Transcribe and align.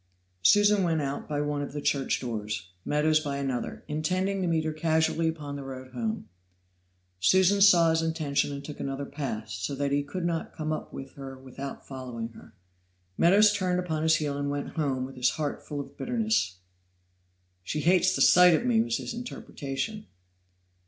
Susan 0.41 0.81
went 0.83 0.99
out 0.99 1.29
by 1.29 1.39
one 1.41 1.61
of 1.61 1.73
the 1.73 1.79
church 1.79 2.19
doors, 2.19 2.69
Meadows 2.83 3.19
by 3.19 3.37
another, 3.37 3.83
intending 3.87 4.41
to 4.41 4.47
meet 4.47 4.65
her 4.65 4.73
casually 4.73 5.27
upon 5.27 5.55
the 5.55 5.63
road 5.63 5.93
home. 5.93 6.27
Susan 7.19 7.61
saw 7.61 7.91
his 7.91 8.01
intention 8.01 8.51
and 8.51 8.65
took 8.65 8.79
another 8.79 9.05
path, 9.05 9.49
so 9.49 9.75
that 9.75 9.91
he 9.91 10.01
could 10.01 10.25
not 10.25 10.55
come 10.55 10.73
up 10.73 10.91
with 10.91 11.13
her 11.13 11.37
without 11.37 11.87
following 11.87 12.29
her. 12.29 12.55
Meadows 13.15 13.53
turned 13.53 13.79
upon 13.79 14.01
his 14.01 14.15
heel 14.15 14.39
and 14.39 14.49
went 14.49 14.69
home 14.69 15.05
with 15.05 15.15
his 15.15 15.29
heart 15.29 15.67
full 15.67 15.79
of 15.79 15.95
bitterness. 15.97 16.57
"She 17.61 17.81
hates 17.81 18.15
the 18.15 18.23
sight 18.23 18.55
of 18.55 18.65
me," 18.65 18.81
was 18.81 18.97
his 18.97 19.13
interpretation. 19.13 20.07